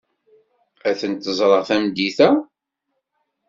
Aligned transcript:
Ad 0.89 0.95
tent-ẓreɣ 0.99 1.61
tameddit-a. 1.69 2.29